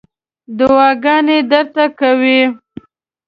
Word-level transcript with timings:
دعاګانې 0.57 1.37
درته 1.51 1.85
کوي. 1.99 2.41